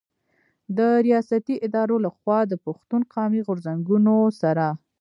د 0.77 0.79
رياستي 1.05 1.55
ادارو 1.65 1.97
له 2.05 2.09
خوا 2.17 2.39
د 2.47 2.53
پښتون 2.65 3.01
قامي 3.13 3.41
غرځنګونو 3.47 4.15
سره 4.41 4.65